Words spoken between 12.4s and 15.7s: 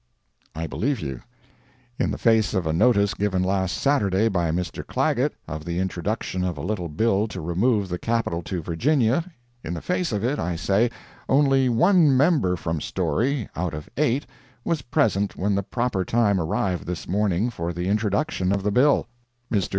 from Storey, out of eight, was present when the